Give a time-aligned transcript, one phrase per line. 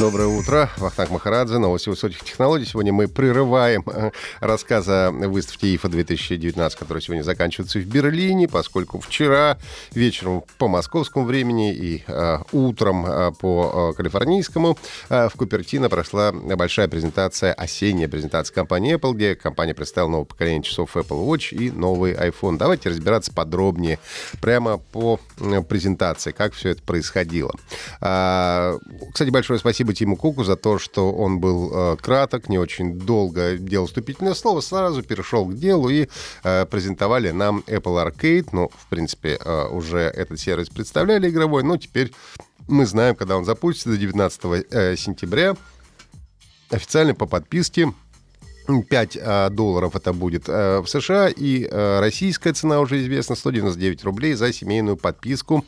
[0.00, 0.70] Доброе утро.
[0.78, 2.64] Вахтанг Махарадзе, новости высоких технологий.
[2.64, 8.98] Сегодня мы прерываем э, рассказ о выставке ИФА 2019, которая сегодня заканчивается в Берлине, поскольку
[8.98, 9.58] вчера
[9.92, 14.78] вечером по московскому времени и э, утром э, по э, калифорнийскому
[15.10, 20.62] э, в Купертино прошла большая презентация, осенняя презентация компании Apple, где компания представила новое поколение
[20.62, 22.56] часов Apple Watch и новый iPhone.
[22.56, 23.98] Давайте разбираться подробнее
[24.40, 27.52] прямо по э, презентации, как все это происходило.
[28.00, 28.78] А,
[29.12, 33.56] кстати, большое спасибо Тиму Куку за то, что он был э, краток, не очень долго
[33.56, 36.08] делал вступительное слово, сразу перешел к делу и
[36.42, 38.48] э, презентовали нам Apple Arcade.
[38.52, 42.12] Ну, в принципе, э, уже этот сервис представляли игровой, но теперь
[42.68, 45.56] мы знаем, когда он запустится до 19 э, сентября.
[46.70, 47.92] Официально по подписке
[48.88, 54.04] 5 а, долларов это будет а, в США, и а, российская цена уже известна, 199
[54.04, 55.64] рублей за семейную подписку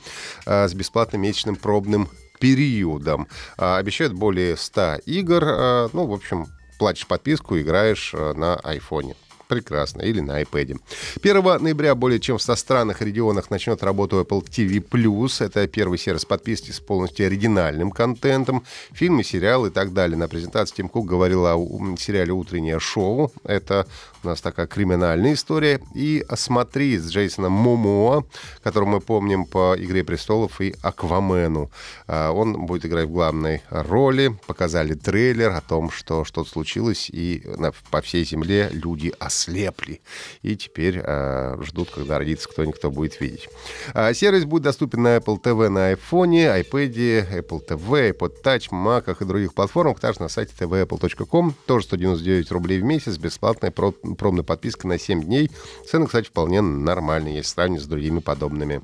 [0.47, 2.09] с бесплатным месячным пробным
[2.43, 3.29] периодом.
[3.57, 5.45] А, обещают более 100 игр.
[5.47, 9.15] А, ну, в общем, платишь подписку, играешь а, на айфоне
[9.49, 10.81] прекрасно, или на iPad.
[11.23, 15.45] 1 ноября более чем в 100 странах и регионах начнет работу Apple TV+.
[15.45, 20.17] Это первый сервис подписки с полностью оригинальным контентом, фильмы, сериалы и так далее.
[20.17, 21.57] На презентации Тим Кук говорил о
[21.99, 23.33] сериале «Утреннее шоу».
[23.45, 23.87] Это
[24.23, 25.81] у нас такая криминальная история.
[25.95, 28.25] И «Смотри» с Джейсоном Момоа,
[28.63, 31.71] которого мы помним по «Игре престолов» и «Аквамену».
[32.07, 34.37] Он будет играть в главной роли.
[34.47, 37.45] Показали трейлер о том, что что-то случилось, и
[37.91, 40.01] по всей земле люди ослепли ослепли
[40.43, 43.49] и теперь э, ждут, когда родится кто-нибудь, кто будет видеть.
[43.95, 49.17] А, сервис будет доступен на Apple TV на iPhone, iPad, Apple TV, iPod Touch, Mac
[49.21, 51.55] и других платформах, также на сайте tvapple.com.
[51.67, 55.51] Тоже 199 рублей в месяц, бесплатная пробная подписка на 7 дней.
[55.89, 58.83] Цены, кстати, вполне нормальные, если сравнить с другими подобными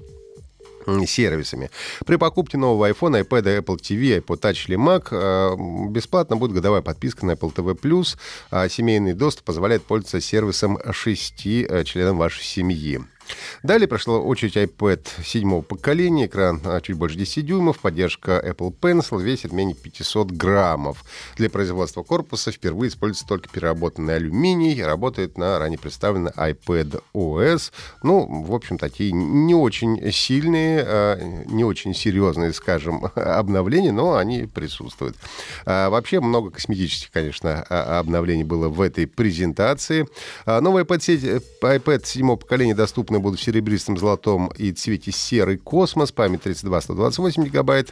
[1.06, 1.70] сервисами.
[2.06, 6.82] При покупке нового iPhone, iPad, Apple TV, iPod Touch или Mac э, бесплатно будет годовая
[6.82, 8.16] подписка на Apple TV+.
[8.50, 13.00] А семейный доступ позволяет пользоваться сервисом шести э, членам вашей семьи.
[13.62, 19.20] Далее прошла очередь iPad седьмого поколения, экран а, чуть больше 10 дюймов, поддержка Apple Pencil,
[19.20, 21.04] весит менее 500 граммов.
[21.36, 27.72] Для производства корпуса впервые используется только переработанный алюминий, работает на ранее представленный iPad OS.
[28.02, 34.46] Ну, в общем, такие не очень сильные, а, не очень серьезные, скажем, обновления, но они
[34.46, 35.16] присутствуют.
[35.66, 40.06] А, вообще много косметических, конечно, обновлений было в этой презентации.
[40.46, 46.12] Новый iPad, iPad седьмого поколения доступны Доступны будут в серебристом, золотом и цвете серый космос.
[46.12, 47.90] Память 32-128 гигабайт.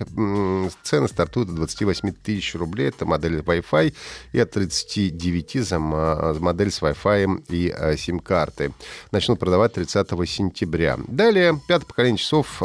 [0.83, 2.89] Цены стартуют от 28 тысяч рублей.
[2.89, 3.95] Это модель Wi-Fi.
[4.33, 8.73] И от 39 за модель с Wi-Fi и э, сим-карты.
[9.11, 10.99] Начнут продавать 30 сентября.
[11.09, 12.65] Далее, пятое поколение часов э,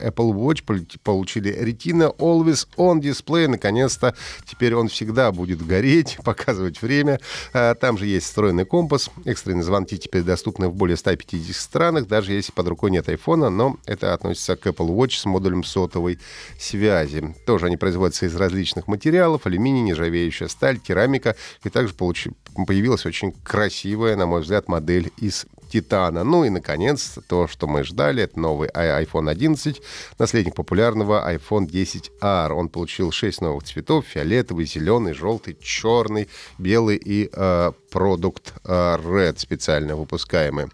[0.00, 0.62] э, Apple Watch
[1.02, 3.48] получили Retina Always On Display.
[3.48, 4.14] Наконец-то
[4.46, 7.18] теперь он всегда будет гореть, показывать время.
[7.52, 9.10] Там же есть встроенный компас.
[9.24, 13.48] Экстренные звонки теперь доступны в более 150 странах странах, даже если под рукой нет айфона,
[13.48, 16.18] но это относится к Apple Watch с модулем сотовой
[16.58, 17.34] связи.
[17.46, 21.34] Тоже они производятся из различных материалов, алюминий, нержавеющая сталь, керамика.
[21.64, 22.28] И также получ...
[22.66, 26.24] появилась очень красивая, на мой взгляд, модель из Титана.
[26.24, 29.80] Ну и, наконец, то, что мы ждали, это новый iPhone 11,
[30.18, 32.52] наследник популярного iPhone 10R.
[32.52, 39.38] Он получил 6 новых цветов, фиолетовый, зеленый, желтый, черный, белый и э, продукт э, Red
[39.38, 40.66] специально выпускаемый.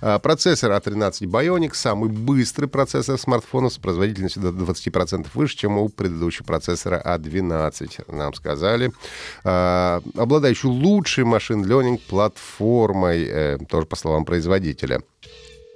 [0.00, 5.88] Э, процессор A13 Bionic, самый быстрый процессор смартфонов с производительностью до 20% выше, чем у
[5.88, 8.92] предыдущего процессора A12, нам сказали.
[9.44, 15.02] Э, обладающий лучшей машин learning платформой, тоже по словам производителя, производителя.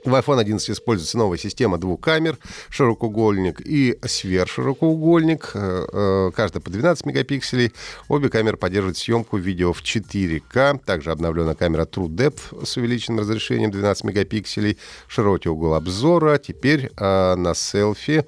[0.04, 2.38] В iPhone 11 используется новая система двух камер,
[2.70, 7.72] широкоугольник и сверхширокоугольник, э, э, каждая по 12 мегапикселей.
[8.06, 10.78] Обе камеры поддерживают съемку видео в 4К.
[10.84, 14.78] Также обновлена камера True Depth с увеличенным разрешением 12 мегапикселей,
[15.08, 16.38] широкий угол обзора.
[16.38, 18.26] Теперь э, на селфи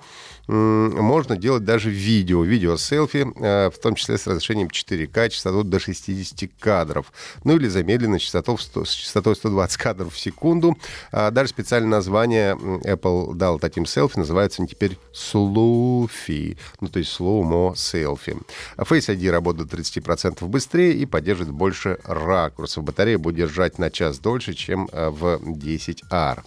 [0.49, 6.51] можно делать даже видео, видео-селфи, э, в том числе с разрешением 4К, частоту до 60
[6.59, 7.13] кадров.
[7.45, 10.79] Ну или замедленной частотой, с частотой 120 кадров в секунду.
[11.13, 17.19] А даже специальное название Apple дал таким селфи, называется они теперь Sloofy, ну то есть
[17.19, 18.39] slow-mo селфи.
[18.79, 22.85] Face ID работает 30% быстрее и поддерживает больше ракурсов.
[22.85, 26.43] Батарея будет держать на час дольше, чем э, в 10R.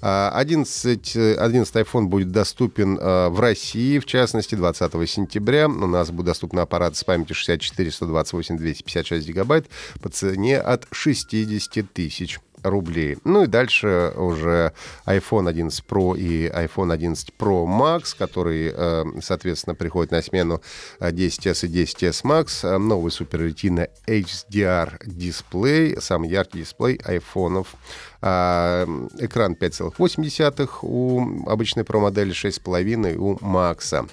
[0.00, 5.68] 11, 11 iPhone будет доступен э, в России, в частности, 20 сентября.
[5.68, 9.66] У нас будет доступны аппараты с памятью 64, 128, 256 гигабайт
[10.00, 13.18] по цене от 60 тысяч рублей.
[13.24, 14.72] Ну и дальше уже
[15.06, 20.60] iPhone 11 Pro и iPhone 11 Pro Max, который, э, соответственно, приходит на смену
[21.00, 22.78] 10s и 10s Max.
[22.78, 27.74] Новый Super Retina HDR дисплей, самый яркий дисплей айфонов.
[28.20, 28.86] А,
[29.18, 34.08] экран 5,8 у обычной Pro модели, 6,5 у Max.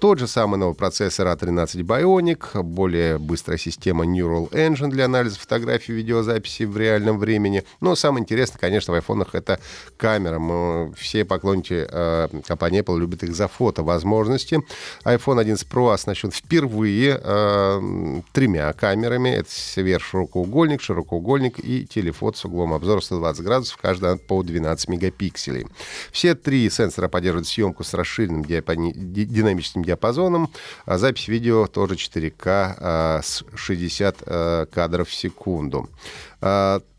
[0.00, 5.92] Тот же самый новый процессор A13 Bionic, более быстрая система Neural Engine для анализа фотографий
[5.92, 7.64] и видеозаписи в реальном времени.
[7.80, 9.58] Но самое интересное, конечно, в айфонах это
[9.96, 10.38] камера.
[10.38, 14.60] Мы, все поклонники э, компании Apple любят их за фото возможности.
[15.04, 19.30] iPhone 11 Pro оснащен впервые э, тремя камерами.
[19.30, 25.66] Это сверхширокоугольник, широкоугольник и телефон с углом обзора 120 градусов, каждая по 12 мегапикселей.
[26.12, 30.50] Все три сенсора поддерживают съемку с расширенным динамическим диапазоном.
[30.86, 35.88] А запись видео тоже 4К а, с 60 а, кадров в секунду.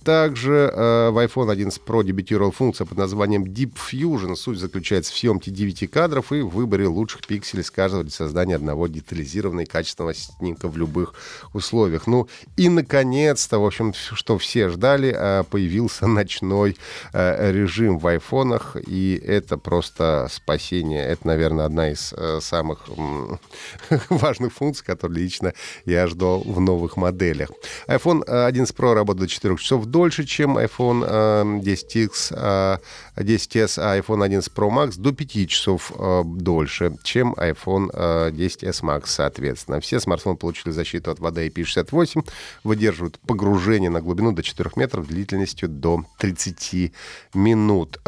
[0.03, 4.35] Также э, в iPhone 11 Pro дебютировала функция под названием Deep Fusion.
[4.35, 8.87] Суть заключается в съемке 9 кадров и выборе лучших пикселей с каждого для создания одного
[8.87, 11.13] детализированного и качественного снимка в любых
[11.53, 12.07] условиях.
[12.07, 16.77] Ну и, наконец-то, в общем, что все ждали, э, появился ночной
[17.11, 21.05] э, режим в айфонах, и это просто спасение.
[21.05, 22.85] Это, наверное, одна из э, самых
[23.89, 25.53] э, важных функций, которые лично
[25.85, 27.51] я ждал в новых моделях.
[27.87, 32.77] iPhone 11 Pro работает 4 часов дольше, чем iPhone 10X, э,
[33.17, 37.89] 10s, э, а iPhone 11 Pro Max до 5 часов э, дольше, чем iPhone
[38.31, 39.79] 10s Max, соответственно.
[39.79, 42.27] Все смартфоны получили защиту от воды IP68,
[42.63, 46.91] выдерживают погружение на глубину до 4 метров длительностью до 30
[47.33, 47.99] минут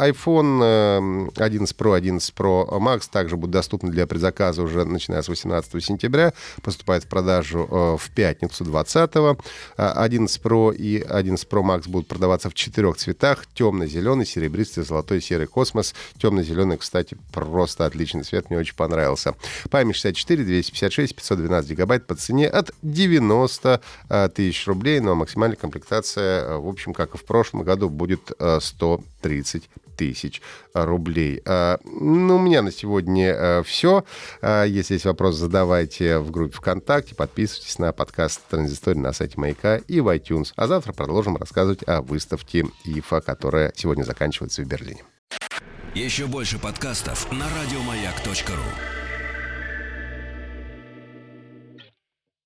[0.00, 5.84] iPhone 11 Pro, 11 Pro Max также будут доступны для предзаказа уже начиная с 18
[5.84, 6.32] сентября.
[6.62, 9.38] Поступают в продажу э, в пятницу 20 -го.
[9.76, 13.44] 11 Pro и 11 Pro Max будут продаваться в четырех цветах.
[13.54, 15.94] Темно-зеленый, серебристый, золотой, серый космос.
[16.18, 19.34] Темно-зеленый, кстати, просто отличный цвет, мне очень понравился.
[19.70, 26.42] Память 64, 256, 512 гигабайт по цене от 90 э, тысяч рублей, но максимальная комплектация,
[26.42, 29.68] э, в общем, как и в прошлом году, будет 130
[30.00, 30.40] тысяч
[30.72, 31.42] рублей.
[31.44, 34.04] А, ну, у меня на сегодня э, все.
[34.40, 39.76] А, если есть вопрос, задавайте в группе ВКонтакте, подписывайтесь на подкаст «Транзистория» на сайте Маяка
[39.76, 40.52] и в iTunes.
[40.56, 45.04] А завтра продолжим рассказывать о выставке ИФА, которая сегодня заканчивается в Берлине.
[45.94, 48.99] Еще больше подкастов на радиомаяк.ру